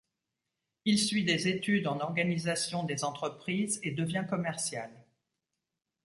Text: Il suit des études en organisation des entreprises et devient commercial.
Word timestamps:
Il 0.83 0.97
suit 0.97 1.23
des 1.25 1.47
études 1.47 1.85
en 1.85 1.99
organisation 1.99 2.83
des 2.83 3.03
entreprises 3.03 3.79
et 3.83 3.91
devient 3.91 4.25
commercial. 4.27 4.89